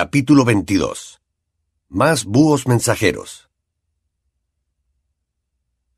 [0.00, 1.20] Capítulo 22
[1.88, 3.50] Más búhos mensajeros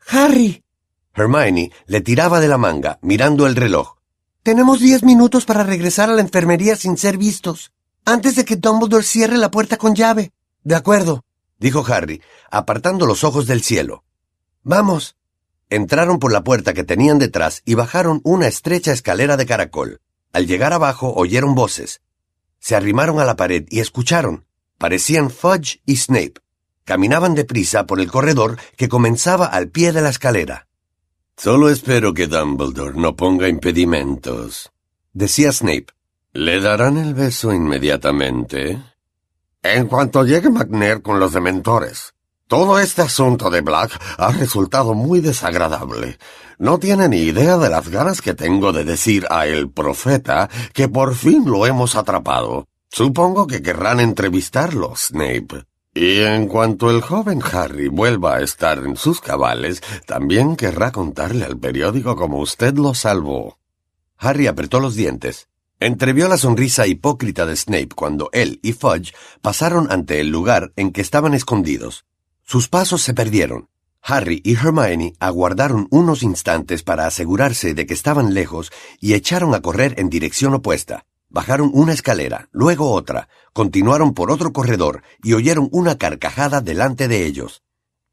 [0.08, 0.64] Harry,
[1.12, 3.98] Hermione le tiraba de la manga, mirando el reloj.
[4.42, 7.72] tenemos diez minutos para regresar a la enfermería sin ser vistos,
[8.06, 10.32] antes de que Dumbledore cierre la puerta con llave.
[10.64, 11.22] De acuerdo,
[11.58, 14.04] dijo Harry, apartando los ojos del cielo.
[14.62, 15.14] Vamos.
[15.68, 20.00] Entraron por la puerta que tenían detrás y bajaron una estrecha escalera de caracol.
[20.32, 22.00] Al llegar abajo oyeron voces.
[22.60, 24.44] Se arrimaron a la pared y escucharon.
[24.78, 26.34] Parecían Fudge y Snape.
[26.84, 30.68] Caminaban deprisa por el corredor que comenzaba al pie de la escalera.
[31.36, 34.70] Solo espero que Dumbledore no ponga impedimentos,
[35.14, 35.86] decía Snape.
[36.32, 38.82] ¿Le darán el beso inmediatamente?
[39.62, 42.14] En cuanto llegue McNair con los dementores.
[42.50, 46.18] Todo este asunto de Black ha resultado muy desagradable.
[46.58, 50.88] No tiene ni idea de las ganas que tengo de decir a el profeta que
[50.88, 52.66] por fin lo hemos atrapado.
[52.90, 55.62] Supongo que querrán entrevistarlo, Snape.
[55.94, 61.44] Y en cuanto el joven Harry vuelva a estar en sus cabales, también querrá contarle
[61.44, 63.60] al periódico cómo usted lo salvó.
[64.18, 65.46] Harry apretó los dientes.
[65.78, 70.90] Entrevió la sonrisa hipócrita de Snape cuando él y Fudge pasaron ante el lugar en
[70.90, 72.06] que estaban escondidos.
[72.50, 73.68] Sus pasos se perdieron.
[74.02, 79.62] Harry y Hermione aguardaron unos instantes para asegurarse de que estaban lejos y echaron a
[79.62, 81.06] correr en dirección opuesta.
[81.28, 87.24] Bajaron una escalera, luego otra, continuaron por otro corredor y oyeron una carcajada delante de
[87.24, 87.62] ellos.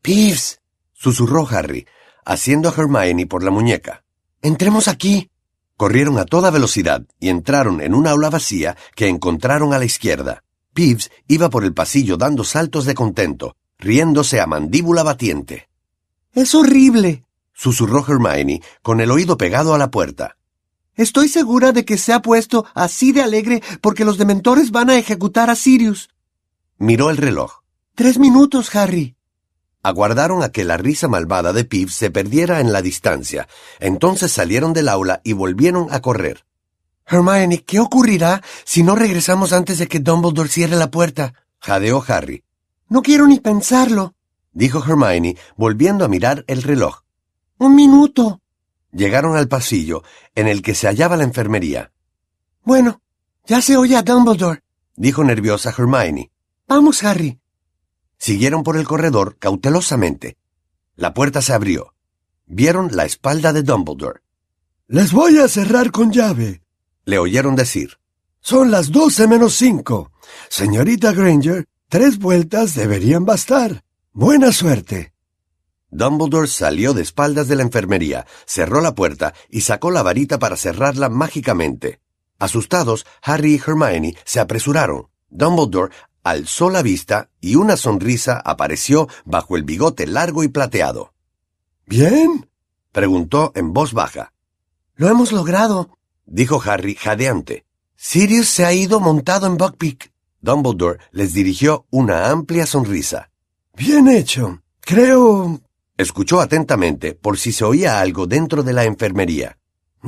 [0.03, 0.61] Peeves,
[0.93, 1.87] susurró Harry,
[2.23, 4.03] haciendo a Hermione por la muñeca.
[4.43, 5.31] entremos aquí.
[5.77, 10.43] Corrieron a toda velocidad y entraron en una aula vacía que encontraron a la izquierda.
[10.75, 15.69] Peeves iba por el pasillo dando saltos de contento, riéndose a mandíbula batiente.
[16.33, 20.37] Es horrible, susurró Hermione con el oído pegado a la puerta.
[20.95, 24.97] Estoy segura de que se ha puesto así de alegre porque los dementores van a
[24.97, 26.09] ejecutar a Sirius.
[26.77, 27.61] Miró el reloj.
[27.93, 29.15] Tres minutos, Harry.
[29.83, 33.47] Aguardaron a que la risa malvada de Peeves se perdiera en la distancia.
[33.79, 36.45] Entonces salieron del aula y volvieron a correr.
[37.05, 41.33] Hermione, ¿qué ocurrirá si no regresamos antes de que Dumbledore cierre la puerta?
[41.59, 42.43] jadeó Harry.
[42.89, 44.15] No quiero ni pensarlo,
[44.53, 47.03] dijo Hermione, volviendo a mirar el reloj.
[47.57, 48.41] Un minuto.
[48.91, 50.03] Llegaron al pasillo
[50.35, 51.91] en el que se hallaba la enfermería.
[52.63, 53.01] Bueno,
[53.45, 54.63] ya se oye a Dumbledore,
[54.95, 56.31] dijo nerviosa Hermione.
[56.67, 57.39] Vamos, Harry.
[58.17, 60.37] Siguieron por el corredor cautelosamente.
[60.95, 61.93] La puerta se abrió.
[62.45, 64.21] Vieron la espalda de Dumbledore.
[64.87, 66.61] Les voy a cerrar con llave,
[67.03, 67.97] le oyeron decir.
[68.39, 70.11] Son las doce menos cinco.
[70.49, 73.83] Señorita Granger, tres vueltas deberían bastar.
[74.11, 75.13] Buena suerte.
[75.89, 80.57] Dumbledore salió de espaldas de la enfermería, cerró la puerta y sacó la varita para
[80.57, 82.01] cerrarla mágicamente.
[82.39, 85.07] Asustados, Harry y Hermione se apresuraron.
[85.29, 85.93] Dumbledore
[86.23, 91.13] alzó la vista y una sonrisa apareció bajo el bigote largo y plateado.
[91.85, 92.49] ¿Bien?
[92.91, 94.33] preguntó en voz baja.
[94.95, 97.65] Lo hemos logrado, dijo Harry jadeante.
[97.95, 100.11] Sirius se ha ido montado en Buckbeak.
[100.41, 103.31] Dumbledore les dirigió una amplia sonrisa.
[103.75, 104.61] Bien hecho.
[104.81, 105.59] Creo.
[105.97, 109.57] Escuchó atentamente por si se oía algo dentro de la enfermería.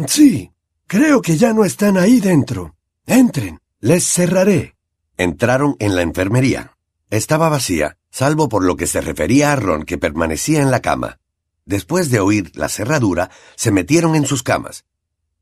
[0.07, 0.51] Sí,
[0.87, 2.75] creo que ya no están ahí dentro.
[3.05, 4.75] Entren, les cerraré.
[5.17, 6.77] Entraron en la enfermería.
[7.09, 11.19] Estaba vacía, salvo por lo que se refería a Ron que permanecía en la cama.
[11.65, 14.85] Después de oír la cerradura, se metieron en sus camas.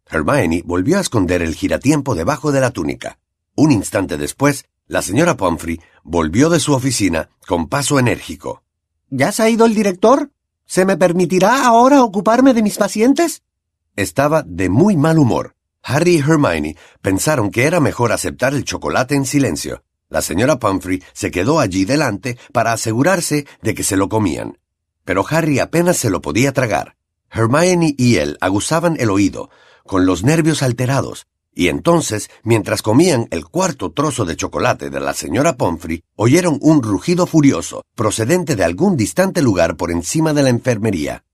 [0.09, 3.20] Hermione volvió a esconder el giratiempo debajo de la túnica.
[3.56, 8.64] Un instante después, la señora Pomfrey volvió de su oficina con paso enérgico.
[9.09, 10.31] ¿Ya se ha ido el director?
[10.66, 13.44] ¿Se me permitirá ahora ocuparme de mis pacientes?
[13.96, 15.56] Estaba de muy mal humor.
[15.84, 19.84] Harry y Hermione pensaron que era mejor aceptar el chocolate en silencio.
[20.09, 24.58] La señora Pomfrey se quedó allí delante para asegurarse de que se lo comían.
[25.03, 26.97] Pero Harry apenas se lo podía tragar.
[27.30, 29.50] Hermione y él aguzaban el oído,
[29.86, 35.16] con los nervios alterados, y entonces, mientras comían el cuarto trozo de chocolate de la
[35.16, 40.49] señora Pomfrey, oyeron un rugido furioso, procedente de algún distante lugar por encima de la
[40.49, 41.26] enfermería.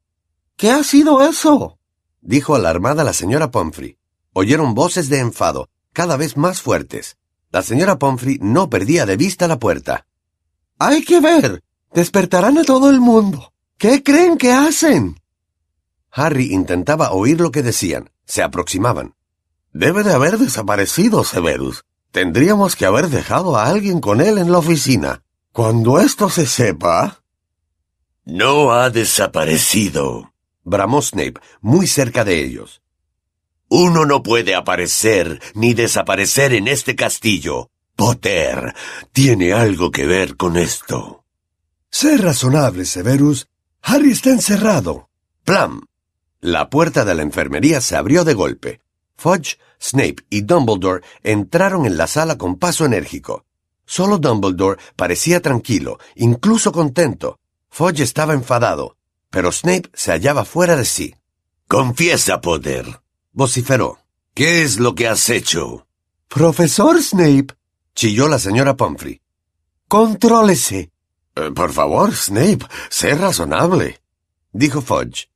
[0.56, 1.77] ¿Qué ha sido eso?
[2.21, 3.98] dijo alarmada la señora Pomfrey.
[4.31, 7.18] Oyeron voces de enfado, cada vez más fuertes.
[7.51, 10.07] La señora Pomfrey no perdía de vista la puerta.
[10.80, 11.62] Hay que ver.
[11.94, 13.51] Despertarán a todo el mundo.
[13.77, 15.19] ¿Qué creen que hacen?
[16.12, 18.09] Harry intentaba oír lo que decían.
[18.24, 19.15] Se aproximaban.
[19.74, 21.84] Debe de haber desaparecido, Severus.
[22.12, 25.24] Tendríamos que haber dejado a alguien con él en la oficina.
[25.52, 27.24] Cuando esto se sepa...
[28.24, 30.34] No ha desaparecido,
[30.64, 32.84] bramó Snape, muy cerca de ellos.
[33.68, 37.72] Uno no puede aparecer ni desaparecer en este castillo.
[37.96, 38.75] Potter
[39.12, 41.25] tiene algo que ver con esto.
[41.90, 43.48] Sé razonable, Severus.
[43.81, 45.10] Harry está encerrado.
[45.44, 45.81] Plam.
[46.40, 48.82] La puerta de la enfermería se abrió de golpe.
[49.24, 53.46] Fudge, Snape y Dumbledore entraron en la sala con paso enérgico.
[53.86, 57.40] Solo Dumbledore parecía tranquilo, incluso contento.
[57.70, 58.98] Fudge estaba enfadado,
[59.30, 61.16] pero Snape se hallaba fuera de sí.
[61.70, 62.86] Confiesa, Potter.
[63.31, 63.98] Vociferó.
[64.34, 65.88] ¿Qué es lo que has hecho?
[66.28, 67.56] Profesor Snape,
[67.96, 69.22] Chilló la señora Pomfrey.
[69.88, 70.92] contrólese.
[71.38, 74.02] Eh, por favor, Snape, sé razonable.
[74.52, 75.30] Dijo Fudge.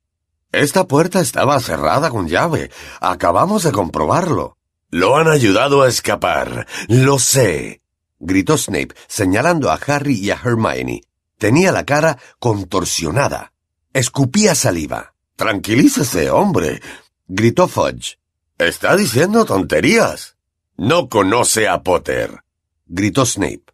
[0.52, 2.70] Esta puerta estaba cerrada con llave.
[3.00, 4.56] Acabamos de comprobarlo.
[4.90, 6.66] Lo han ayudado a escapar.
[6.88, 7.82] Lo sé.
[8.18, 11.02] Gritó Snape, señalando a Harry y a Hermione.
[11.36, 13.52] Tenía la cara contorsionada.
[13.92, 15.14] Escupía saliva.
[15.36, 16.80] Tranquilícese, hombre.
[17.28, 18.18] Gritó Fudge.
[18.56, 20.36] Está diciendo tonterías.
[20.78, 22.42] No conoce a Potter.
[22.86, 23.64] Gritó Snape.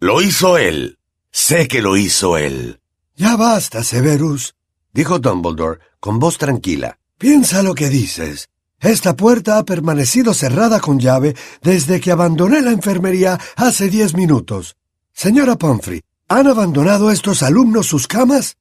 [0.00, 0.98] Lo hizo él.
[1.30, 2.80] Sé que lo hizo él.
[3.14, 4.56] Ya basta, Severus.
[4.92, 6.98] Dijo Dumbledore con voz tranquila.
[7.18, 8.48] Piensa lo que dices.
[8.80, 14.76] Esta puerta ha permanecido cerrada con llave desde que abandoné la enfermería hace diez minutos.
[15.12, 18.56] Señora Pomfrey, ¿han abandonado estos alumnos sus camas?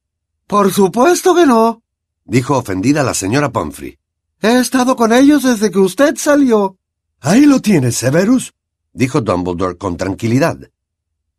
[0.47, 1.83] Por supuesto que no.
[2.25, 3.97] Dijo ofendida la señora Pomfrey.
[4.41, 6.77] He estado con ellos desde que usted salió.
[7.19, 8.53] Ahí lo tienes, Severus.
[8.93, 10.57] Dijo Dumbledore con tranquilidad.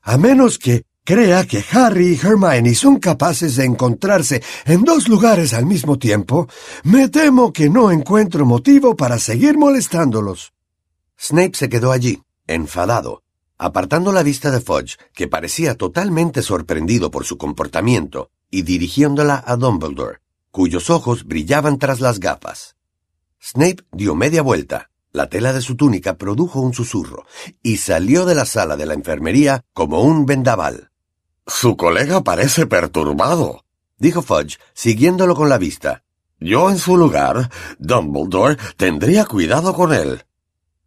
[0.03, 5.55] A menos que crea que Harry y Hermione son capaces de encontrarse en dos lugares
[5.55, 6.49] al mismo tiempo,
[6.85, 10.53] me temo que no encuentro motivo para seguir molestándolos.
[11.19, 13.23] Snape se quedó allí, enfadado,
[13.57, 19.57] apartando la vista de Fudge, que parecía totalmente sorprendido por su comportamiento, y dirigiéndola a
[19.57, 20.19] Dumbledore,
[20.51, 22.77] cuyos ojos brillaban tras las gafas.
[23.41, 27.25] Snape dio media vuelta, la tela de su túnica produjo un susurro,
[27.63, 30.88] y salió de la sala de la enfermería como un vendaval.
[31.49, 33.65] Su colega parece perturbado.
[33.97, 36.05] Dijo Fudge, siguiéndolo con la vista.
[36.39, 40.25] Yo en su lugar, Dumbledore, tendría cuidado con él.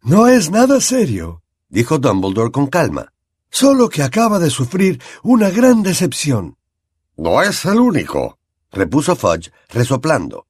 [0.02, 1.42] No es nada serio.
[1.68, 3.12] Dijo Dumbledore con calma.
[3.50, 6.56] Solo que acaba de sufrir una gran decepción.
[7.16, 8.38] No es el único.
[8.70, 10.46] Repuso Fudge, resoplando.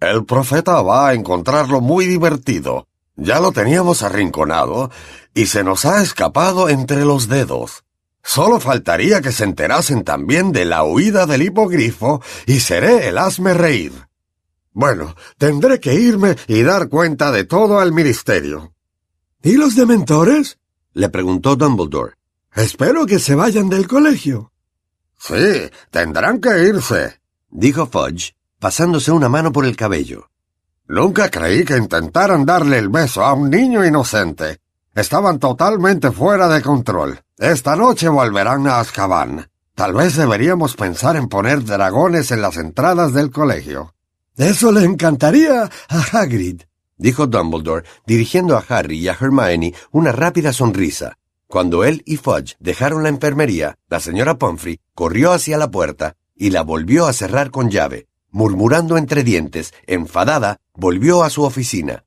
[0.00, 2.88] El profeta va a encontrarlo muy divertido.
[3.14, 4.90] Ya lo teníamos arrinconado
[5.32, 7.83] y se nos ha escapado entre los dedos.
[8.26, 13.52] Solo faltaría que se enterasen también de la huida del hipogrifo y seré el hazme
[13.52, 13.92] reír.
[14.72, 18.72] Bueno, tendré que irme y dar cuenta de todo al ministerio.
[19.42, 20.58] ¿Y los dementores?
[20.94, 22.14] Le preguntó Dumbledore.
[22.54, 24.52] Espero que se vayan del colegio.
[25.18, 27.20] Sí, tendrán que irse.
[27.50, 30.30] Dijo Fudge, pasándose una mano por el cabello.
[30.88, 34.60] Nunca creí que intentaran darle el beso a un niño inocente.
[34.94, 37.20] Estaban totalmente fuera de control.
[37.36, 39.50] Esta noche volverán a Azkaban.
[39.74, 43.92] Tal vez deberíamos pensar en poner dragones en las entradas del colegio.
[44.36, 46.62] Eso le encantaría a Hagrid.
[46.96, 51.18] Dijo Dumbledore, dirigiendo a Harry y a Hermione una rápida sonrisa.
[51.48, 56.50] Cuando él y Fudge dejaron la enfermería, la señora Pomfrey corrió hacia la puerta y
[56.50, 58.06] la volvió a cerrar con llave.
[58.30, 62.04] Murmurando entre dientes, enfadada, volvió a su oficina.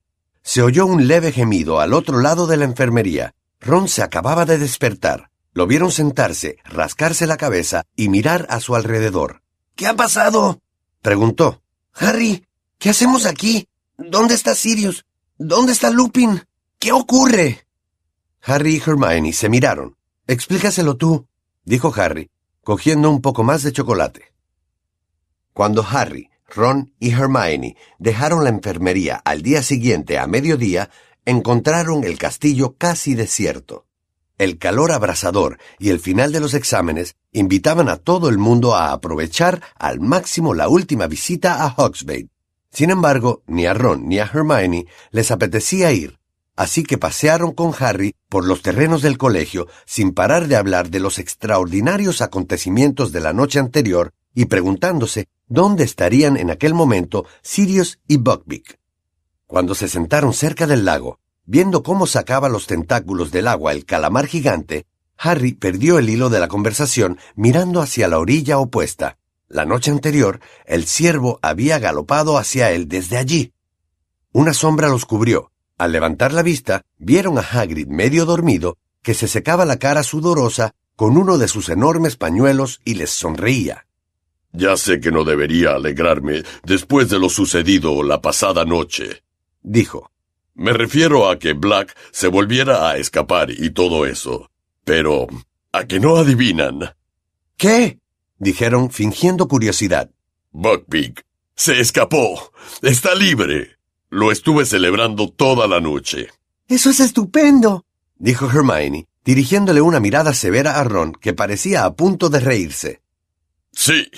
[0.47, 3.35] Se oyó un leve gemido al otro lado de la enfermería.
[3.59, 5.29] Ron se acababa de despertar.
[5.51, 9.42] Lo vieron sentarse, rascarse la cabeza y mirar a su alrededor.
[9.75, 10.61] ¿Qué ha pasado?
[11.01, 11.61] Preguntó.
[11.94, 12.45] Harry,
[12.77, 13.68] ¿qué hacemos aquí?
[13.97, 15.04] ¿Dónde está Sirius?
[15.37, 16.42] ¿Dónde está Lupin?
[16.80, 17.68] ¿Qué ocurre?
[18.42, 19.97] Harry y Hermione se miraron.
[20.27, 21.27] Explícaselo tú,
[21.66, 22.31] dijo Harry,
[22.63, 24.33] cogiendo un poco más de chocolate.
[25.51, 30.89] Cuando Harry, Ron y Hermione dejaron la enfermería al día siguiente a mediodía,
[31.25, 33.85] encontraron el castillo casi desierto.
[34.37, 38.92] El calor abrasador y el final de los exámenes invitaban a todo el mundo a
[38.92, 42.30] aprovechar al máximo la última visita a Hogsmeade.
[42.71, 46.19] Sin embargo, ni a Ron ni a Hermione les apetecía ir,
[46.56, 50.99] así que pasearon con Harry por los terrenos del colegio sin parar de hablar de
[50.99, 57.99] los extraordinarios acontecimientos de la noche anterior y preguntándose dónde estarían en aquel momento Sirius
[58.07, 58.80] y Buckbeak.
[59.45, 64.27] Cuando se sentaron cerca del lago, viendo cómo sacaba los tentáculos del agua el calamar
[64.27, 64.85] gigante,
[65.18, 69.18] Harry perdió el hilo de la conversación mirando hacia la orilla opuesta.
[69.47, 73.54] La noche anterior, el ciervo había galopado hacia él desde allí.
[74.33, 75.51] Una sombra los cubrió.
[75.77, 80.73] Al levantar la vista, vieron a Hagrid medio dormido, que se secaba la cara sudorosa
[80.95, 83.86] con uno de sus enormes pañuelos y les sonreía.
[84.51, 89.23] Ya sé que no debería alegrarme después de lo sucedido la pasada noche,
[89.68, 90.11] Dijo.
[90.56, 94.49] Me refiero a que Black se volviera a escapar y todo eso.
[94.85, 95.27] Pero,
[95.73, 96.95] ¿a que no adivinan?
[97.57, 97.99] ¿Qué?
[98.39, 100.09] dijeron fingiendo curiosidad.
[100.51, 102.54] Buckbeak se escapó.
[102.81, 103.77] Está libre.
[104.09, 106.30] Lo estuve celebrando toda la noche.
[106.69, 107.85] Eso es estupendo,
[108.16, 113.01] dijo Hermione, dirigiéndole una mirada severa a Ron que parecía a punto de reírse.
[113.73, 114.09] Sí.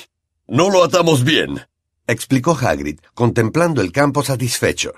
[0.52, 1.62] No lo atamos bien,
[2.08, 4.94] explicó Hagrid, contemplando el campo satisfecho.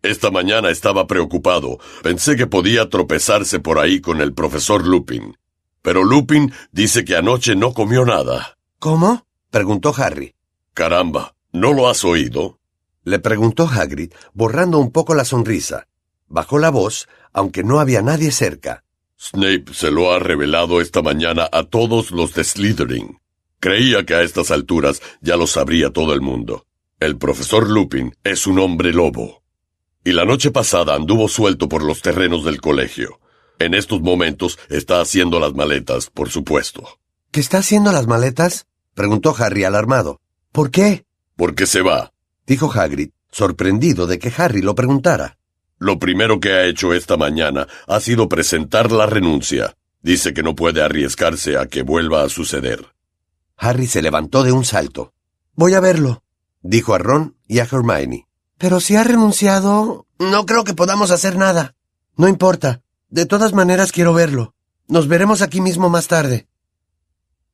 [0.00, 1.76] Esta mañana estaba preocupado.
[2.02, 5.36] Pensé que podía tropezarse por ahí con el profesor Lupin.
[5.82, 8.56] Pero Lupin dice que anoche no comió nada.
[8.78, 9.26] ¿Cómo?
[9.50, 10.34] preguntó Harry.
[10.72, 12.58] Caramba, ¿no lo has oído?
[13.04, 15.86] le preguntó Hagrid, borrando un poco la sonrisa.
[16.28, 18.84] Bajó la voz, aunque no había nadie cerca.
[19.20, 23.18] Snape se lo ha revelado esta mañana a todos los de Slytherin.
[23.60, 26.64] Creía que a estas alturas ya lo sabría todo el mundo.
[27.00, 29.42] El profesor Lupin es un hombre lobo.
[30.04, 33.20] Y la noche pasada anduvo suelto por los terrenos del colegio.
[33.58, 37.00] En estos momentos está haciendo las maletas, por supuesto.
[37.32, 38.66] ¿Qué está haciendo las maletas?
[38.94, 40.20] preguntó Harry alarmado.
[40.52, 41.04] ¿Por qué?
[41.36, 42.12] Porque se va,
[42.46, 45.38] dijo Hagrid, sorprendido de que Harry lo preguntara.
[45.78, 49.76] Lo primero que ha hecho esta mañana ha sido presentar la renuncia.
[50.00, 52.86] Dice que no puede arriesgarse a que vuelva a suceder.
[53.58, 55.12] Harry se levantó de un salto.
[55.54, 56.22] Voy a verlo,
[56.62, 58.28] dijo a Ron y a Hermione.
[58.56, 60.06] Pero si ha renunciado...
[60.20, 61.74] No creo que podamos hacer nada.
[62.16, 62.82] No importa.
[63.08, 64.54] De todas maneras quiero verlo.
[64.86, 66.48] Nos veremos aquí mismo más tarde.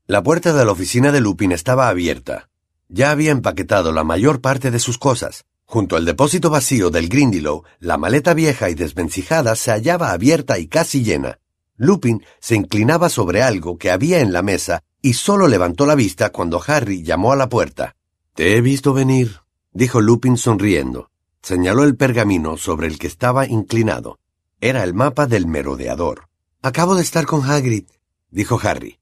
[0.07, 2.51] La puerta de la oficina de Lupin estaba abierta.
[2.89, 5.47] Ya había empaquetado la mayor parte de sus cosas.
[5.65, 10.69] Junto al depósito vacío del Grindylow, la maleta vieja y desvencijada se hallaba abierta y
[10.69, 11.39] casi llena.
[11.77, 16.31] Lupin se inclinaba sobre algo que había en la mesa y solo levantó la vista
[16.31, 17.95] cuando Harry llamó a la puerta.
[18.33, 21.11] Te he visto venir, dijo Lupin sonriendo.
[21.43, 24.19] Señaló el pergamino sobre el que estaba inclinado.
[24.63, 26.31] Era el mapa del merodeador.
[26.63, 27.85] Acabo de estar con Hagrid,
[28.31, 28.99] dijo Harry.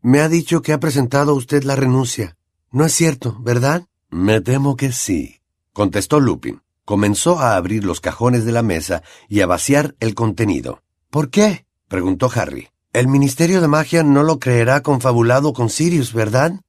[0.00, 2.38] Me ha dicho que ha presentado usted la renuncia.
[2.70, 3.86] No es cierto, ¿verdad?
[4.08, 5.42] Me temo que sí,
[5.74, 6.62] contestó Lupin.
[6.86, 10.82] Comenzó a abrir los cajones de la mesa y a vaciar el contenido.
[11.10, 11.66] ¿Por qué?
[11.88, 12.71] preguntó Harry.
[12.92, 16.60] El Ministerio de Magia no lo creerá confabulado con Sirius, ¿verdad?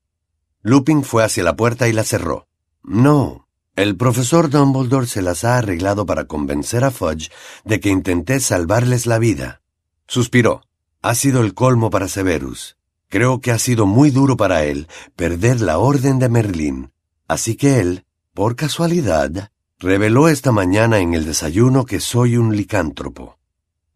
[0.61, 2.47] Lupin fue hacia la puerta y la cerró.
[2.81, 7.29] No, el profesor Dumbledore se las ha arreglado para convencer a Fudge
[7.65, 9.61] de que intenté salvarles la vida.
[10.07, 10.61] Suspiró.
[11.01, 12.77] Ha sido el colmo para Severus.
[13.09, 14.87] Creo que ha sido muy duro para él
[15.17, 16.93] perder la orden de Merlín.
[17.27, 23.39] Así que él, por casualidad, reveló esta mañana en el desayuno que soy un licántropo.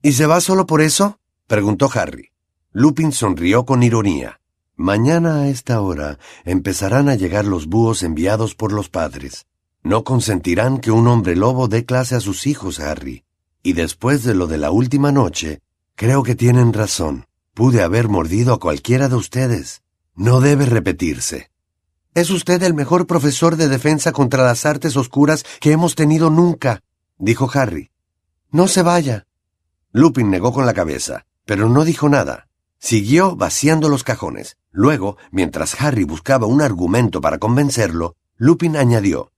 [0.01, 1.21] ¿Y se va solo por eso?
[1.47, 2.31] Preguntó Harry.
[2.71, 4.41] Lupin sonrió con ironía.
[4.75, 9.47] Mañana a esta hora empezarán a llegar los búhos enviados por los padres.
[9.81, 13.23] No consentirán que un hombre lobo dé clase a sus hijos, Harry.
[13.63, 15.61] Y después de lo de la última noche,
[15.95, 17.25] creo que tienen razón.
[17.53, 19.81] Pude haber mordido a cualquiera de ustedes.
[20.13, 21.49] No debe repetirse.
[22.13, 26.81] Es usted el mejor profesor de defensa contra las artes oscuras que hemos tenido nunca,
[27.17, 27.89] dijo Harry.
[28.51, 29.25] No se vaya.
[29.91, 32.47] Lupin negó con la cabeza, pero no dijo nada.
[32.77, 34.57] Siguió vaciando los cajones.
[34.71, 39.31] Luego, mientras Harry buscaba un argumento para convencerlo, Lupin añadió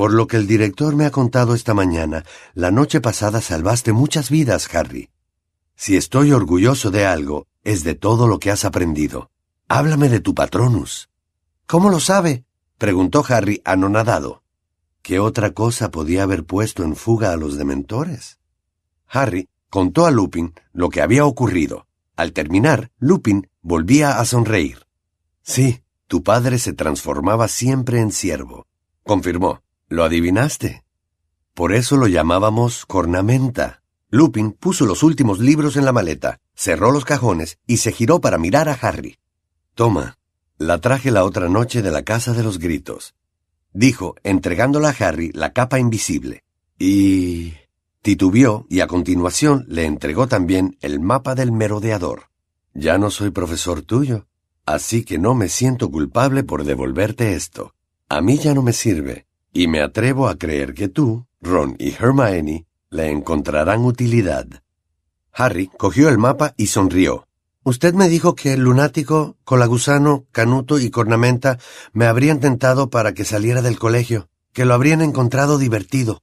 [0.00, 4.30] por lo que el director me ha contado esta mañana, la noche pasada salvaste muchas
[4.30, 5.10] vidas, Harry.
[5.76, 9.30] Si estoy orgulloso de algo, es de todo lo que has aprendido.
[9.68, 11.10] Háblame de tu patronus.
[11.66, 12.46] ¿Cómo lo sabe?
[12.78, 14.42] preguntó Harry anonadado.
[15.02, 18.38] ¿Qué otra cosa podía haber puesto en fuga a los dementores?
[19.06, 21.86] Harry contó a Lupin lo que había ocurrido.
[22.16, 24.86] Al terminar, Lupin volvía a sonreír.
[25.42, 28.66] Sí, tu padre se transformaba siempre en siervo,
[29.04, 29.62] confirmó.
[29.88, 30.84] Lo adivinaste.
[31.52, 33.82] Por eso lo llamábamos cornamenta.
[34.08, 38.38] Lupin puso los últimos libros en la maleta, cerró los cajones y se giró para
[38.38, 39.18] mirar a Harry.
[39.74, 40.18] Toma,
[40.58, 43.14] la traje la otra noche de la casa de los gritos,
[43.72, 46.44] dijo, entregándole a Harry la capa invisible.
[46.78, 47.54] Y...
[48.02, 52.24] titubeó y a continuación le entregó también el mapa del merodeador.
[52.74, 54.26] Ya no soy profesor tuyo,
[54.66, 57.74] así que no me siento culpable por devolverte esto.
[58.08, 61.92] A mí ya no me sirve, y me atrevo a creer que tú, Ron y
[61.92, 64.46] Hermione le encontrarán utilidad.
[65.32, 67.26] Harry cogió el mapa y sonrió.
[67.62, 71.58] Usted me dijo que el lunático, Colagusano, Canuto y Cornamenta
[71.92, 76.22] me habrían tentado para que saliera del colegio, que lo habrían encontrado divertido.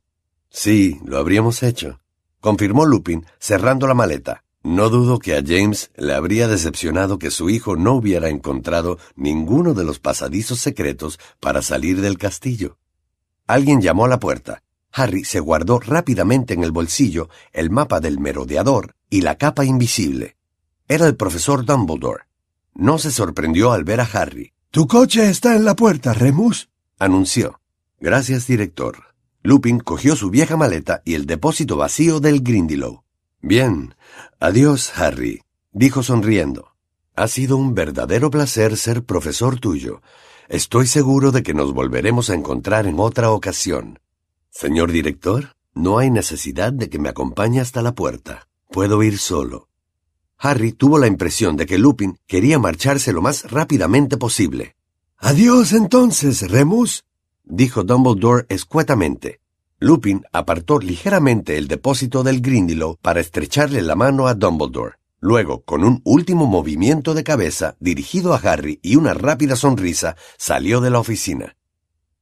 [0.49, 1.99] Sí, lo habríamos hecho,
[2.39, 4.43] confirmó Lupin, cerrando la maleta.
[4.63, 9.73] No dudo que a James le habría decepcionado que su hijo no hubiera encontrado ninguno
[9.73, 12.77] de los pasadizos secretos para salir del castillo.
[13.45, 14.63] Alguien llamó a la puerta.
[14.91, 20.35] Harry se guardó rápidamente en el bolsillo el mapa del merodeador y la capa invisible.
[20.89, 22.23] Era el profesor Dumbledore.
[22.73, 24.53] No se sorprendió al ver a Harry.
[24.71, 27.61] Tu coche está en la puerta, Remus, anunció.
[27.99, 29.06] Gracias, director.
[29.47, 33.03] Lupin cogió su vieja maleta y el depósito vacío del Grindylow.
[33.41, 33.95] Bien.
[34.41, 36.73] Adiós, Harry, dijo sonriendo.
[37.15, 40.01] Ha sido un verdadero placer ser profesor tuyo.
[40.49, 43.99] Estoy seguro de que nos volveremos a encontrar en otra ocasión.
[44.49, 48.49] Señor director, no hay necesidad de que me acompañe hasta la puerta.
[48.69, 49.69] Puedo ir solo.
[50.37, 54.75] Harry tuvo la impresión de que Lupin quería marcharse lo más rápidamente posible.
[55.19, 57.05] Adiós entonces, Remus,
[57.49, 59.39] dijo Dumbledore escuetamente.
[59.79, 64.95] Lupin apartó ligeramente el depósito del Grindylow para estrecharle la mano a Dumbledore.
[65.19, 70.81] Luego, con un último movimiento de cabeza dirigido a Harry y una rápida sonrisa, salió
[70.81, 71.55] de la oficina.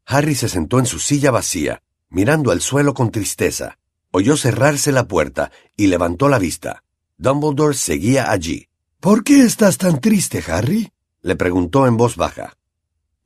[0.05, 3.79] Harry se sentó en su silla vacía, mirando al suelo con tristeza.
[4.11, 6.83] Oyó cerrarse la puerta y levantó la vista.
[7.17, 8.69] Dumbledore seguía allí.
[8.99, 10.91] ¿Por qué estás tan triste, Harry?
[11.21, 12.57] le preguntó en voz baja.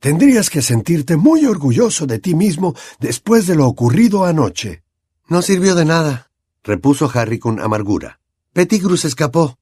[0.00, 4.82] Tendrías que sentirte muy orgulloso de ti mismo después de lo ocurrido anoche.
[5.28, 6.30] No sirvió de nada,
[6.64, 8.18] repuso Harry con amargura.
[8.54, 9.58] Pettigrew escapó.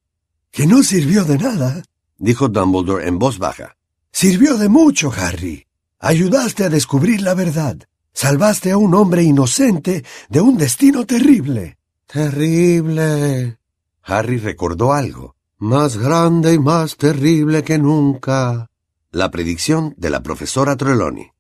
[0.53, 1.83] ¿Que no sirvió de nada?
[2.17, 3.77] dijo Dumbledore en voz baja.
[4.13, 5.67] Sirvió de mucho, Harry.
[5.99, 7.77] Ayudaste a descubrir la verdad.
[8.13, 11.79] Salvaste a un hombre inocente de un destino terrible.
[12.07, 13.59] Terrible.
[14.03, 15.35] Harry recordó algo.
[15.59, 18.68] Más grande y más terrible que nunca.
[19.11, 21.31] La predicción de la profesora Trelawney.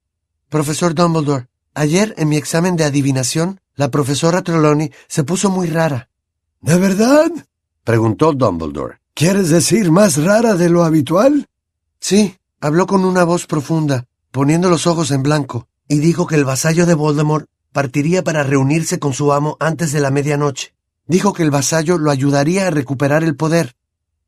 [0.48, 6.08] Profesor Dumbledore, ayer en mi examen de adivinación, la profesora Trelawney se puso muy rara.
[6.62, 7.30] ¿De verdad?
[7.84, 9.00] preguntó Dumbledore.
[9.12, 11.46] ¿Quieres decir más rara de lo habitual?
[12.00, 16.46] Sí, habló con una voz profunda, poniendo los ojos en blanco, y dijo que el
[16.46, 20.72] vasallo de Voldemort partiría para reunirse con su amo antes de la medianoche.
[21.06, 23.76] Dijo que el vasallo lo ayudaría a recuperar el poder.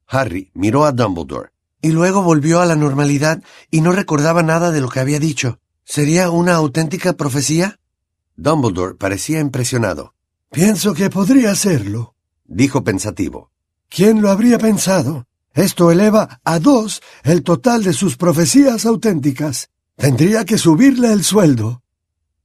[0.06, 4.80] Harry miró a Dumbledore y luego volvió a la normalidad y no recordaba nada de
[4.80, 5.58] lo que había dicho.
[5.84, 7.78] ¿Sería una auténtica profecía?
[8.36, 10.14] Dumbledore parecía impresionado.
[10.50, 12.14] Pienso que podría serlo,
[12.44, 13.50] dijo pensativo.
[13.88, 15.26] ¿Quién lo habría pensado?
[15.52, 19.70] Esto eleva a dos el total de sus profecías auténticas.
[19.96, 21.82] Tendría que subirle el sueldo.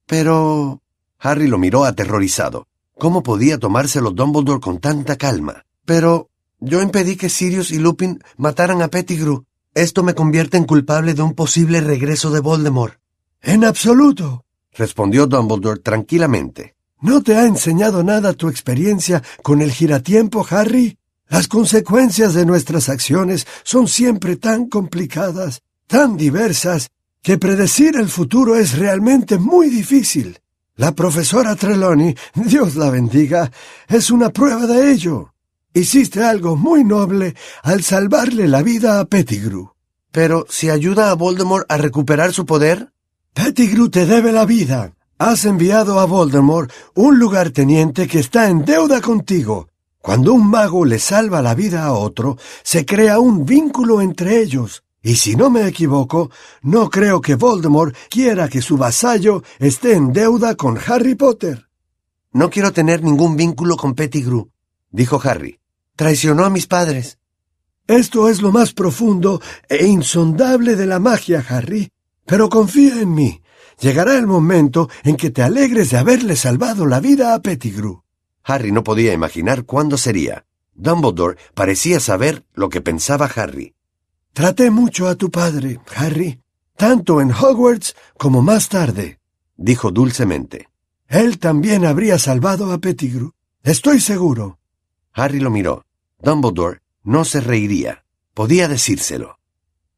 [0.05, 0.81] Pero...
[1.19, 2.67] Harry lo miró aterrorizado.
[2.97, 5.65] ¿Cómo podía tomárselo Dumbledore con tanta calma?
[5.85, 9.45] Pero yo impedí que Sirius y Lupin mataran a Pettigrew.
[9.73, 12.99] Esto me convierte en culpable de un posible regreso de Voldemort.
[13.41, 16.75] En absoluto, respondió Dumbledore tranquilamente.
[17.01, 20.97] ¿No te ha enseñado nada tu experiencia con el giratiempo, Harry?
[21.27, 26.89] Las consecuencias de nuestras acciones son siempre tan complicadas, tan diversas,
[27.21, 30.39] que predecir el futuro es realmente muy difícil.
[30.75, 33.51] La profesora Trelawney, Dios la bendiga,
[33.87, 35.34] es una prueba de ello.
[35.77, 39.73] Hiciste algo muy noble al salvarle la vida a Pettigrew.
[40.09, 42.93] Pero si ayuda a Voldemort a recuperar su poder.
[43.33, 44.93] Pettigrew te debe la vida.
[45.17, 49.67] Has enviado a Voldemort un lugarteniente que está en deuda contigo.
[49.99, 54.85] Cuando un mago le salva la vida a otro, se crea un vínculo entre ellos.
[55.03, 60.13] Y si no me equivoco, no creo que Voldemort quiera que su vasallo esté en
[60.13, 61.67] deuda con Harry Potter.
[62.31, 64.49] No quiero tener ningún vínculo con Pettigrew,
[64.89, 65.59] dijo Harry.
[65.95, 67.19] Traicionó a mis padres.
[67.87, 71.91] Esto es lo más profundo e insondable de la magia, Harry.
[72.25, 73.41] Pero confía en mí.
[73.79, 78.03] Llegará el momento en que te alegres de haberle salvado la vida a Pettigrew.
[78.43, 80.45] Harry no podía imaginar cuándo sería.
[80.73, 83.75] Dumbledore parecía saber lo que pensaba Harry.
[84.33, 86.41] Traté mucho a tu padre, Harry,
[86.75, 89.19] tanto en Hogwarts como más tarde,
[89.55, 90.69] dijo dulcemente.
[91.07, 93.31] Él también habría salvado a Pettigrew.
[93.63, 94.59] Estoy seguro.
[95.15, 95.85] Harry lo miró.
[96.21, 98.03] Dumbledore no se reiría.
[98.33, 99.39] Podía decírselo.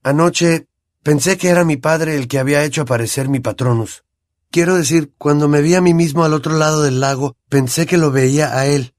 [0.03, 0.67] Anoche
[1.01, 4.03] pensé que era mi padre el que había hecho aparecer mi patronus.
[4.51, 7.97] Quiero decir, cuando me vi a mí mismo al otro lado del lago, pensé que
[7.97, 8.93] lo veía a él.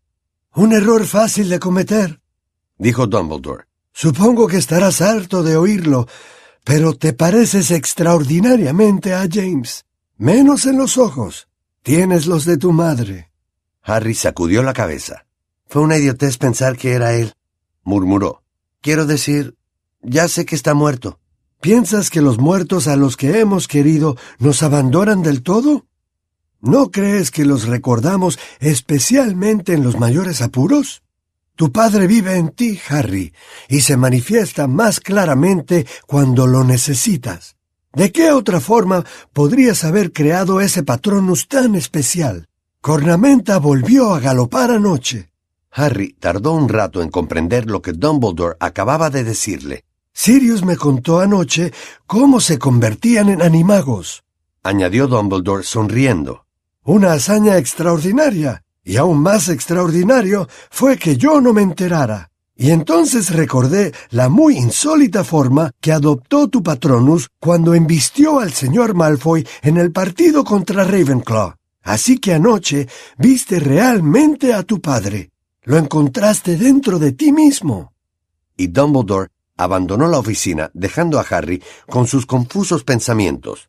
[0.55, 2.21] Un error fácil de cometer,
[2.77, 3.65] dijo Dumbledore.
[3.93, 6.07] Supongo que estarás harto de oírlo,
[6.65, 9.87] pero te pareces extraordinariamente a James.
[10.17, 11.49] Menos en los ojos.
[11.83, 13.31] Tienes los de tu madre.
[13.83, 15.28] Harry sacudió la cabeza.
[15.69, 17.35] Fue una idiotez pensar que era él,
[17.83, 18.43] murmuró.
[18.81, 19.57] Quiero decir,
[20.03, 21.21] ya sé que está muerto.
[21.61, 25.87] ¿Piensas que los muertos a los que hemos querido nos abandonan del todo?
[26.61, 31.03] ¿No crees que los recordamos especialmente en los mayores apuros?
[31.55, 33.35] Tu padre vive en ti, Harry,
[33.69, 37.57] y se manifiesta más claramente cuando lo necesitas.
[37.93, 42.49] ¿De qué otra forma podrías haber creado ese patronus tan especial?
[42.81, 45.31] Cornamenta volvió a galopar anoche.
[45.71, 49.85] Harry tardó un rato en comprender lo que Dumbledore acababa de decirle.
[50.13, 51.73] Sirius me contó anoche
[52.07, 54.25] cómo se convertían en animagos,
[54.63, 56.45] añadió Dumbledore sonriendo.
[56.85, 62.31] Una hazaña extraordinaria, y aún más extraordinario fue que yo no me enterara.
[62.57, 68.95] Y entonces recordé la muy insólita forma que adoptó tu patronus cuando embistió al señor
[68.95, 71.55] Malfoy en el partido contra Ravenclaw.
[71.85, 75.31] Así que anoche viste realmente a tu padre.
[75.69, 77.93] Lo encontraste dentro de ti mismo.
[78.57, 79.29] Y Dumbledore
[79.59, 83.69] abandonó la oficina dejando a Harry con sus confusos pensamientos.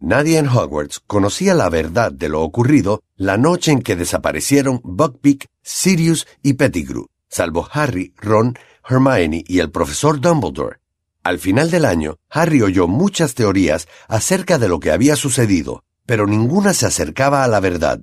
[0.00, 5.46] Nadie en Hogwarts conocía la verdad de lo ocurrido la noche en que desaparecieron Buckbeak,
[5.62, 10.78] Sirius y Pettigrew salvo Harry, Ron, Hermione y el profesor Dumbledore.
[11.22, 16.26] Al final del año, Harry oyó muchas teorías acerca de lo que había sucedido, pero
[16.26, 18.00] ninguna se acercaba a la verdad.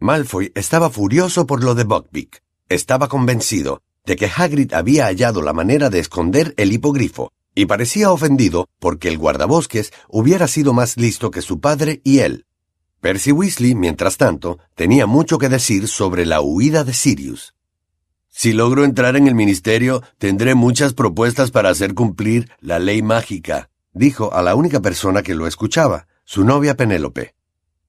[0.00, 2.42] Malfoy estaba furioso por lo de Buckbeak.
[2.68, 8.10] Estaba convencido de que Hagrid había hallado la manera de esconder el hipogrifo, y parecía
[8.10, 12.46] ofendido porque el guardabosques hubiera sido más listo que su padre y él.
[13.00, 17.54] Percy Weasley, mientras tanto, tenía mucho que decir sobre la huida de Sirius.
[18.28, 23.68] Si logro entrar en el ministerio, tendré muchas propuestas para hacer cumplir la ley mágica,
[23.92, 27.34] dijo a la única persona que lo escuchaba, su novia Penélope.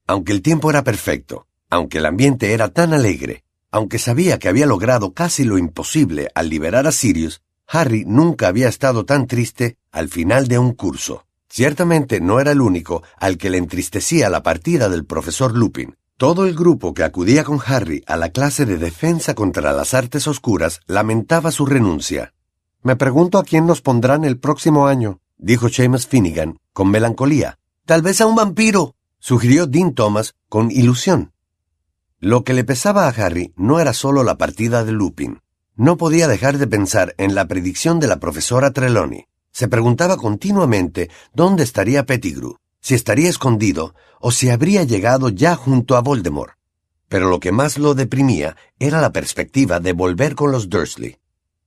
[0.08, 4.66] Aunque el tiempo era perfecto, aunque el ambiente era tan alegre, aunque sabía que había
[4.66, 10.10] logrado casi lo imposible al liberar a Sirius, Harry nunca había estado tan triste al
[10.10, 11.26] final de un curso.
[11.48, 16.46] Ciertamente no era el único al que le entristecía la partida del profesor Lupin, todo
[16.46, 20.82] el grupo que acudía con Harry a la clase de defensa contra las artes oscuras
[20.88, 22.34] lamentaba su renuncia.
[22.82, 27.58] Me pregunto a quién nos pondrán el próximo año, dijo Seamus Finnegan, con melancolía.
[27.86, 31.34] Tal vez a un vampiro, sugirió Dean Thomas con ilusión.
[32.22, 35.40] Lo que le pesaba a Harry no era solo la partida de Lupin.
[35.78, 39.28] No podía dejar de pensar en la predicción de la profesora Trelawney.
[39.54, 45.96] Se preguntaba continuamente dónde estaría Pettigrew, si estaría escondido o si habría llegado ya junto
[45.96, 46.56] a Voldemort.
[47.08, 51.20] Pero lo que más lo deprimía era la perspectiva de volver con los Dursley.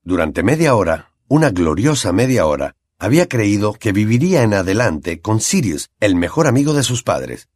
[0.04, 5.88] Durante media hora, una gloriosa media hora, había creído que viviría en adelante con Sirius,
[5.98, 7.48] el mejor amigo de sus padres.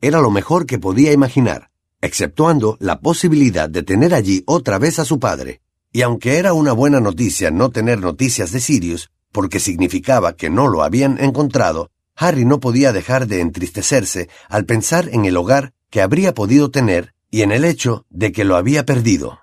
[0.00, 1.70] Era lo mejor que podía imaginar,
[2.06, 5.60] exceptuando la posibilidad de tener allí otra vez a su padre.
[5.92, 10.68] Y aunque era una buena noticia no tener noticias de Sirius, porque significaba que no
[10.68, 16.00] lo habían encontrado, Harry no podía dejar de entristecerse al pensar en el hogar que
[16.00, 19.40] habría podido tener y en el hecho de que lo había perdido.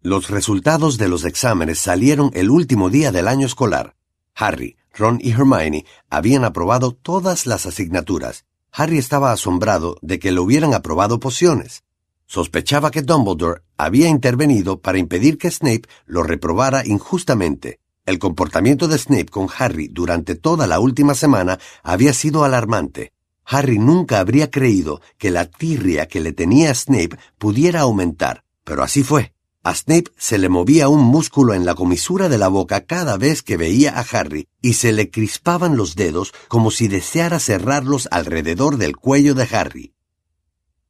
[0.00, 3.94] Los resultados de los exámenes salieron el último día del año escolar.
[4.34, 8.44] Harry, Ron y Hermione habían aprobado todas las asignaturas.
[8.72, 11.84] Harry estaba asombrado de que le hubieran aprobado pociones.
[12.26, 18.98] Sospechaba que Dumbledore había intervenido para impedir que Snape lo reprobara injustamente, el comportamiento de
[18.98, 23.12] Snape con Harry durante toda la última semana había sido alarmante.
[23.44, 29.04] Harry nunca habría creído que la tirria que le tenía Snape pudiera aumentar, pero así
[29.04, 29.34] fue.
[29.64, 33.42] A Snape se le movía un músculo en la comisura de la boca cada vez
[33.42, 38.76] que veía a Harry y se le crispaban los dedos como si deseara cerrarlos alrededor
[38.76, 39.94] del cuello de Harry.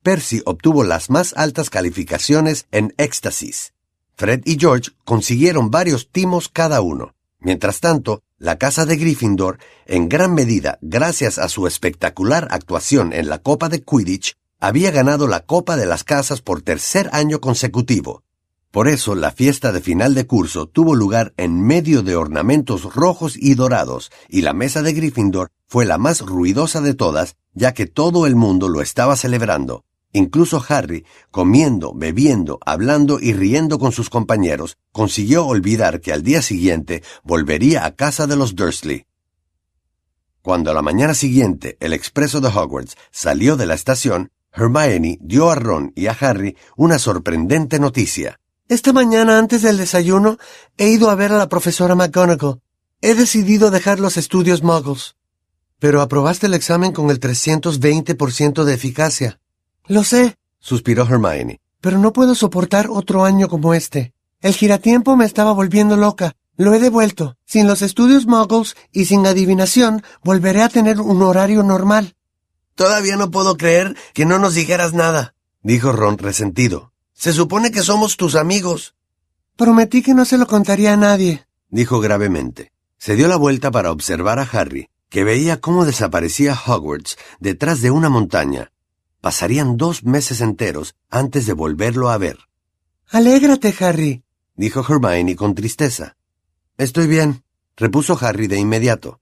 [0.03, 3.75] Percy obtuvo las más altas calificaciones en éxtasis.
[4.17, 7.15] Fred y George consiguieron varios timos cada uno.
[7.41, 13.29] Mientras tanto, la casa de Gryffindor, en gran medida gracias a su espectacular actuación en
[13.29, 18.23] la Copa de Quidditch, había ganado la Copa de las Casas por tercer año consecutivo.
[18.73, 23.37] Por eso la fiesta de final de curso tuvo lugar en medio de ornamentos rojos
[23.37, 27.85] y dorados, y la mesa de Gryffindor fue la más ruidosa de todas, ya que
[27.85, 29.85] todo el mundo lo estaba celebrando.
[30.15, 36.41] Incluso Harry, comiendo, bebiendo, hablando y riendo con sus compañeros, consiguió olvidar que al día
[36.41, 39.05] siguiente volvería a casa de los Dursley.
[40.41, 45.51] Cuando a la mañana siguiente el expreso de Hogwarts salió de la estación, Hermione dio
[45.51, 48.39] a Ron y a Harry una sorprendente noticia.
[48.73, 50.39] Esta mañana antes del desayuno
[50.79, 52.63] he ido a ver a la profesora McGonagall.
[53.03, 55.15] He decidido dejar los estudios muggles.
[55.79, 59.41] Pero aprobaste el examen con el 320% de eficacia.
[59.89, 64.15] Lo sé, suspiró Hermione, pero no puedo soportar otro año como este.
[64.41, 66.33] El giratiempo me estaba volviendo loca.
[66.57, 67.37] Lo he devuelto.
[67.45, 72.17] Sin los estudios muggles y sin adivinación, volveré a tener un horario normal.
[72.75, 76.92] Todavía no puedo creer que no nos dijeras nada, dijo Ron resentido.
[77.15, 78.95] Se supone que somos tus amigos.
[79.57, 82.73] Prometí que no se lo contaría a nadie, dijo gravemente.
[82.99, 87.91] Se dio la vuelta para observar a Harry, que veía cómo desaparecía Hogwarts detrás de
[87.91, 88.73] una montaña,
[89.23, 92.39] Pasarían dos meses enteros antes de volverlo a ver.
[93.09, 94.25] Alégrate, Harry,
[94.57, 96.17] dijo Hermione con tristeza.
[96.77, 97.45] Estoy bien,
[97.77, 99.21] repuso Harry de inmediato.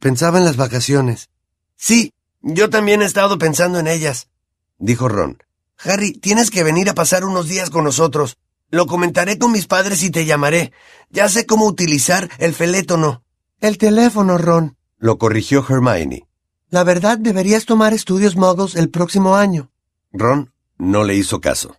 [0.00, 1.30] Pensaba en las vacaciones.
[1.76, 4.30] Sí, yo también he estado pensando en ellas,
[4.78, 5.40] dijo Ron.
[5.78, 8.38] Harry, tienes que venir a pasar unos días con nosotros.
[8.70, 10.72] Lo comentaré con mis padres y te llamaré.
[11.10, 13.22] Ya sé cómo utilizar el felétono.
[13.60, 14.76] El teléfono, Ron.
[14.98, 16.26] Lo corrigió Hermione.
[16.70, 19.70] La verdad, deberías tomar estudios muggles el próximo año.
[20.12, 21.76] Ron no le hizo caso.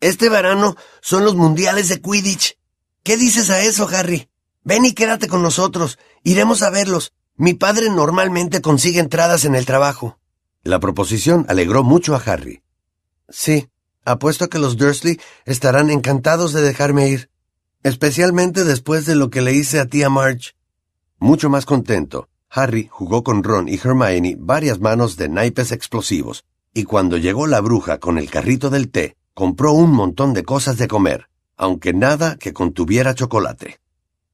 [0.00, 2.58] Este verano son los mundiales de Quidditch.
[3.02, 4.28] ¿Qué dices a eso, Harry?
[4.62, 5.98] Ven y quédate con nosotros.
[6.22, 7.12] Iremos a verlos.
[7.36, 10.18] Mi padre normalmente consigue entradas en el trabajo.
[10.62, 12.62] La proposición alegró mucho a Harry.
[13.28, 13.68] Sí,
[14.04, 17.30] apuesto que los Dursley estarán encantados de dejarme ir,
[17.82, 20.52] especialmente después de lo que le hice a tía Marge.
[21.18, 26.84] Mucho más contento, Harry jugó con Ron y Hermione varias manos de naipes explosivos, y
[26.84, 30.88] cuando llegó la bruja con el carrito del té, compró un montón de cosas de
[30.88, 33.78] comer, aunque nada que contuviera chocolate.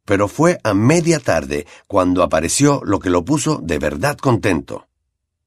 [0.04, 4.86] Pero fue a media tarde cuando apareció lo que lo puso de verdad contento.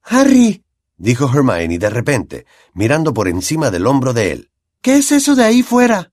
[0.04, 0.65] Harry,
[0.98, 4.50] dijo Hermione de repente, mirando por encima del hombro de él.
[4.82, 6.12] ¿Qué es eso de ahí fuera?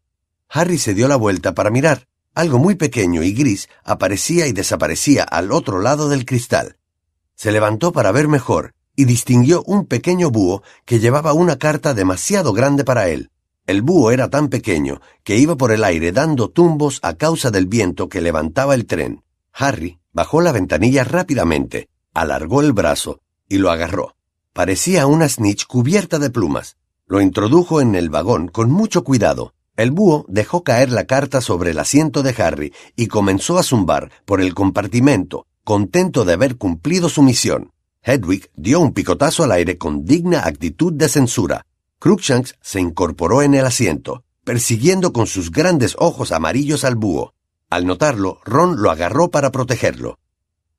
[0.49, 2.09] Harry se dio la vuelta para mirar.
[2.35, 6.77] Algo muy pequeño y gris aparecía y desaparecía al otro lado del cristal.
[7.35, 12.53] Se levantó para ver mejor y distinguió un pequeño búho que llevaba una carta demasiado
[12.53, 13.31] grande para él.
[13.67, 17.67] El búho era tan pequeño que iba por el aire dando tumbos a causa del
[17.67, 19.23] viento que levantaba el tren.
[19.53, 24.17] Harry bajó la ventanilla rápidamente, alargó el brazo y lo agarró.
[24.53, 26.77] Parecía una snitch cubierta de plumas.
[27.07, 29.55] Lo introdujo en el vagón con mucho cuidado.
[29.77, 34.11] El búho dejó caer la carta sobre el asiento de Harry y comenzó a zumbar
[34.27, 37.73] por el compartimento, contento de haber cumplido su misión.
[38.03, 41.65] Hedwig dio un picotazo al aire con digna actitud de censura.
[41.99, 47.33] Cruikshanks se incorporó en el asiento, persiguiendo con sus grandes ojos amarillos al búho.
[47.71, 50.19] Al notarlo, Ron lo agarró para protegerlo.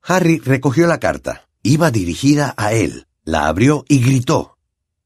[0.03, 1.47] Harry recogió la carta.
[1.63, 3.07] Iba dirigida a él.
[3.25, 4.57] La abrió y gritó.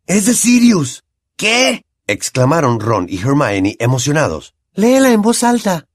[0.08, 1.04] ¡Es de Sirius!
[1.36, 1.86] ¿Qué?
[2.08, 4.56] exclamaron Ron y Hermione emocionados.
[4.74, 5.88] Léela en voz alta.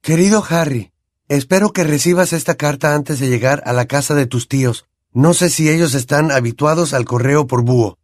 [0.00, 0.92] Querido Harry,
[1.28, 4.86] espero que recibas esta carta antes de llegar a la casa de tus tíos.
[5.12, 7.98] No sé si ellos están habituados al correo por búho.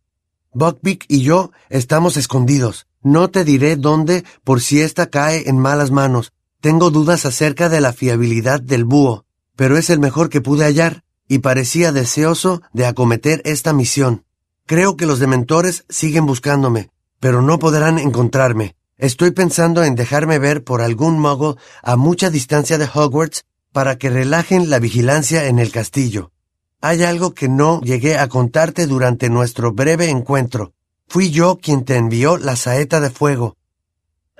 [0.53, 2.89] Buckbeak y yo estamos escondidos.
[3.01, 6.33] No te diré dónde por si ésta cae en malas manos.
[6.61, 11.05] Tengo dudas acerca de la fiabilidad del búho, pero es el mejor que pude hallar
[11.29, 14.25] y parecía deseoso de acometer esta misión.
[14.67, 18.77] Creo que los dementores siguen buscándome, pero no podrán encontrarme.
[18.99, 24.11] Estoy pensando en dejarme ver por algún mogo a mucha distancia de Hogwarts para que
[24.11, 26.33] relajen la vigilancia en el castillo.
[26.81, 30.73] Hay algo que no llegué a contarte durante nuestro breve encuentro.
[31.09, 33.57] Fui yo quien te envió la saeta de fuego.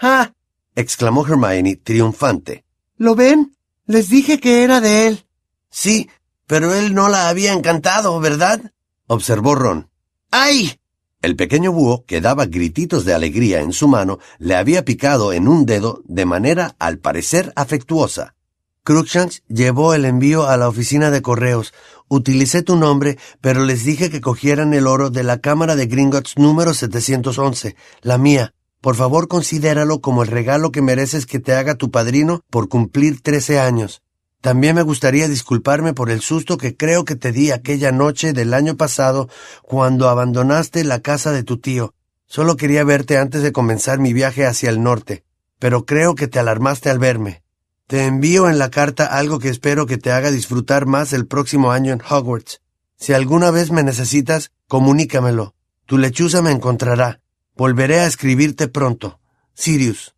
[0.01, 0.33] ¡Ah!
[0.75, 2.65] exclamó Hermione triunfante.
[2.97, 3.57] ¿Lo ven?
[3.87, 5.27] Les dije que era de él.
[5.71, 6.09] Sí,
[6.47, 8.73] pero él no la había encantado, ¿verdad?
[9.07, 9.91] observó Ron.
[10.31, 10.79] ¡Ay!
[11.23, 15.49] El pequeño búho, que daba grititos de alegría en su mano, le había picado en
[15.49, 18.35] un dedo de manera, al parecer, afectuosa.
[18.85, 21.75] Cruikshanks llevó el envío a la oficina de correos.
[22.07, 26.39] Utilicé tu nombre, pero les dije que cogieran el oro de la cámara de Gringotts
[26.39, 28.55] número 711, la mía.
[28.81, 33.21] Por favor, considéralo como el regalo que mereces que te haga tu padrino por cumplir
[33.21, 34.03] trece años.
[34.47, 38.55] También me gustaría disculparme por el susto que creo que te di aquella noche del
[38.55, 39.29] año pasado
[39.63, 41.95] cuando abandonaste la casa de tu tío.
[42.27, 45.25] Solo quería verte antes de comenzar mi viaje hacia el norte,
[45.59, 47.43] pero creo que te alarmaste al verme.
[47.89, 51.73] Te envío en la carta algo que espero que te haga disfrutar más el próximo
[51.73, 52.61] año en Hogwarts.
[52.97, 55.57] Si alguna vez me necesitas, comunícamelo.
[55.87, 57.21] Tu lechuza me encontrará.
[57.57, 59.19] Volveré a escribirte pronto.
[59.55, 60.15] Sirius.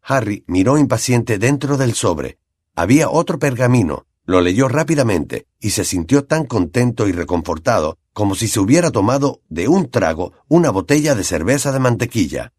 [0.00, 2.37] Harry miró impaciente dentro del sobre.
[2.78, 8.46] Había otro pergamino, lo leyó rápidamente y se sintió tan contento y reconfortado como si
[8.46, 12.52] se hubiera tomado de un trago una botella de cerveza de mantequilla.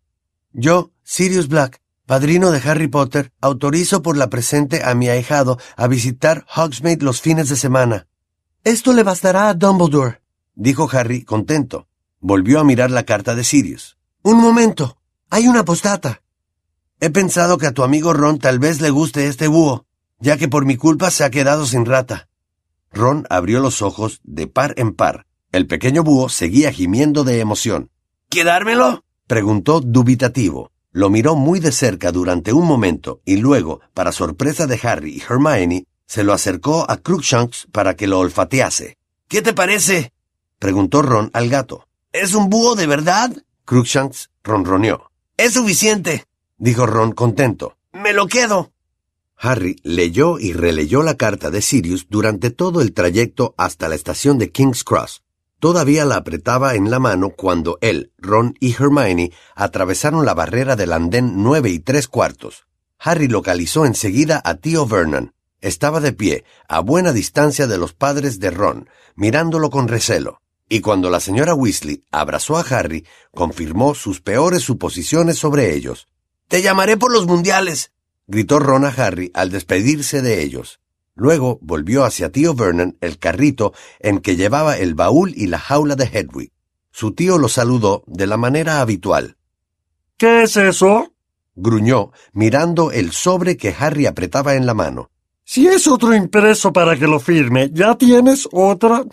[0.51, 5.87] Yo, Sirius Black, padrino de Harry Potter, autorizo por la presente a mi ahijado a
[5.87, 8.09] visitar Hogsmeade los fines de semana.
[8.65, 10.21] Esto le bastará a Dumbledore,
[10.53, 11.87] dijo Harry contento.
[12.19, 13.97] Volvió a mirar la carta de Sirius.
[14.23, 14.97] Un momento.
[15.29, 16.23] Hay una postata.
[16.99, 19.85] He pensado que a tu amigo Ron tal vez le guste este búho
[20.19, 22.29] ya que por mi culpa se ha quedado sin rata.
[22.91, 25.25] Ron abrió los ojos de par en par.
[25.51, 27.89] El pequeño búho seguía gimiendo de emoción.
[28.29, 29.03] ¿Quedármelo?
[29.27, 30.71] preguntó dubitativo.
[30.91, 35.21] Lo miró muy de cerca durante un momento y luego, para sorpresa de Harry y
[35.21, 38.97] Hermione, se lo acercó a Cruikshanks para que lo olfatease.
[39.27, 40.11] ¿Qué te parece?
[40.57, 41.87] preguntó Ron al gato.
[42.11, 43.31] ¿Es un búho de verdad?
[43.65, 45.11] Cruikshanks ronroneó.
[45.37, 46.25] Es suficiente,
[46.57, 47.77] dijo Ron contento.
[47.93, 48.71] Me lo quedo.
[49.41, 54.37] Harry leyó y releyó la carta de Sirius durante todo el trayecto hasta la estación
[54.37, 55.23] de King's Cross.
[55.59, 60.91] Todavía la apretaba en la mano cuando él, Ron y Hermione atravesaron la barrera del
[60.91, 62.65] andén nueve y tres cuartos.
[62.99, 65.33] Harry localizó enseguida a tío Vernon.
[65.61, 70.41] Estaba de pie, a buena distancia de los padres de Ron, mirándolo con recelo.
[70.67, 76.07] Y cuando la señora Weasley abrazó a Harry, confirmó sus peores suposiciones sobre ellos.
[76.49, 77.91] Te llamaré por los mundiales,
[78.29, 80.79] gritó Ron a Harry al despedirse de ellos.
[81.15, 85.95] Luego volvió hacia tío Vernon el carrito en que llevaba el baúl y la jaula
[85.95, 86.51] de Hedwig.
[86.91, 89.35] Su tío lo saludó de la manera habitual.
[90.15, 91.11] ¿Qué es eso?
[91.55, 95.09] gruñó, mirando el sobre que Harry apretaba en la mano.
[95.43, 99.03] Si es otro impreso para que lo firme, ¿ya tienes otra?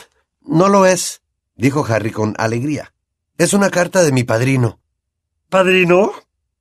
[0.42, 1.22] No lo es,
[1.56, 2.92] dijo Harry con alegría.
[3.38, 4.78] Es una carta de mi padrino.
[5.48, 6.12] ¿Padrino?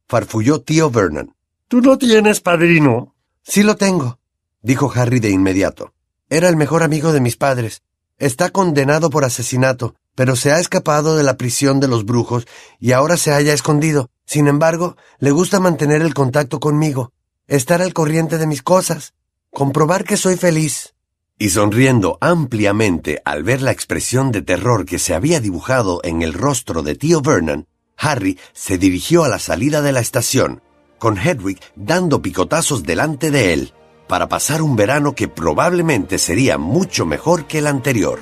[0.08, 1.35] farfulló tío Vernon.
[1.76, 3.18] ¿Tú no tienes padrino?
[3.44, 4.18] Sí lo tengo,
[4.62, 5.94] dijo Harry de inmediato.
[6.30, 7.82] Era el mejor amigo de mis padres.
[8.18, 12.48] Está condenado por asesinato, pero se ha escapado de la prisión de los brujos
[12.80, 14.10] y ahora se halla escondido.
[14.26, 17.12] Sin embargo, le gusta mantener el contacto conmigo,
[17.46, 19.14] estar al corriente de mis cosas,
[19.52, 20.96] comprobar que soy feliz.
[21.38, 26.32] Y sonriendo ampliamente al ver la expresión de terror que se había dibujado en el
[26.36, 30.62] rostro de tío Vernon, Harry se dirigió a la salida de la estación,
[30.98, 33.74] con Hedwig dando picotazos delante de él,
[34.08, 38.20] para pasar un verano que probablemente sería mucho mejor que el anterior.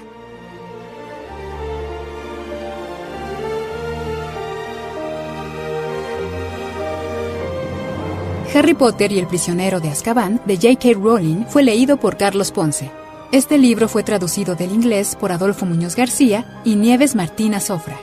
[8.56, 10.94] Harry Potter y el prisionero de Azkaban de J.K.
[10.94, 12.92] Rowling fue leído por Carlos Ponce.
[13.32, 17.98] Este libro fue traducido del inglés por Adolfo Muñoz García y Nieves Martina Sofra.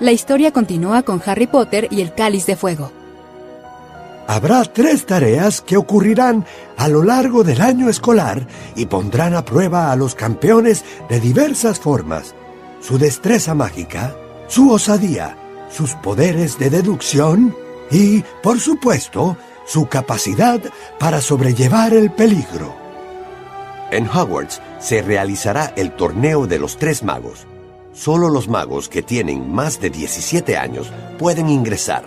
[0.00, 2.97] La historia continúa con Harry Potter y el Cáliz de Fuego.
[4.30, 6.44] Habrá tres tareas que ocurrirán
[6.76, 11.80] a lo largo del año escolar y pondrán a prueba a los campeones de diversas
[11.80, 12.34] formas.
[12.82, 14.14] Su destreza mágica,
[14.46, 15.38] su osadía,
[15.70, 17.56] sus poderes de deducción
[17.90, 20.60] y, por supuesto, su capacidad
[20.98, 22.76] para sobrellevar el peligro.
[23.90, 27.46] En Hogwarts se realizará el torneo de los tres magos.
[27.94, 32.04] Solo los magos que tienen más de 17 años pueden ingresar,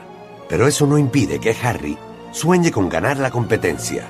[0.47, 1.97] pero eso no impide que Harry
[2.31, 4.07] sueñe con ganar la competencia.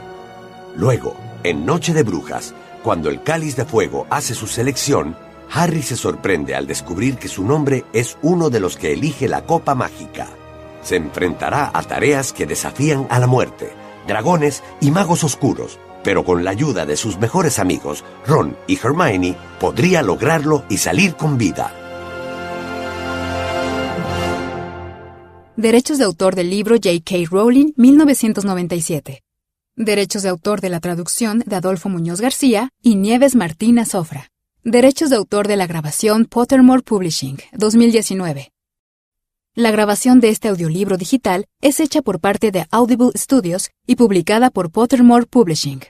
[0.76, 2.54] Luego, en Noche de Brujas,
[2.84, 5.16] cuando el Cáliz de Fuego hace su selección,
[5.54, 9.46] Harry se sorprende al descubrir que su nombre es uno de los que elige la
[9.46, 10.28] Copa Mágica.
[10.82, 13.74] Se enfrentará a tareas que desafían a la muerte,
[14.08, 19.38] dragones y magos oscuros, pero con la ayuda de sus mejores amigos, Ron y Hermione,
[19.60, 21.81] podría lograrlo y salir con vida.
[25.58, 27.30] Derechos de autor del libro J.K.
[27.30, 29.22] Rowling, 1997.
[29.76, 34.30] Derechos de autor de la traducción de Adolfo Muñoz García y Nieves Martina Sofra.
[34.64, 38.54] Derechos de autor de la grabación Pottermore Publishing, 2019.
[39.54, 44.52] La grabación de este audiolibro digital es hecha por parte de Audible Studios y publicada
[44.52, 45.82] por Pottermore Publishing.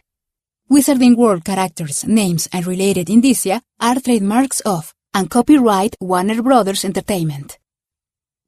[0.69, 7.60] Wizarding World characters, names, and related indicia are trademarks of and copyright Warner Brothers Entertainment.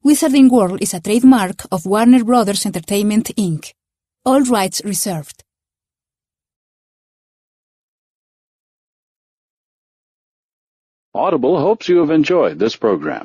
[0.06, 3.72] Wizarding World is a trademark of Warner Brothers Entertainment, Inc.
[4.26, 5.46] All rights reserved.
[11.16, 13.24] Audible hopes you have enjoyed this program.